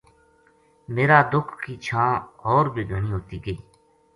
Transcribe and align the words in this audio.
میرا 0.93 1.19
دُکھ 1.31 1.53
کی 1.63 1.73
چھاں 1.85 2.13
ہور 2.43 2.65
بے 2.73 2.81
گھنی 2.89 3.09
ہوتی 3.15 3.37
گئی 3.45 3.57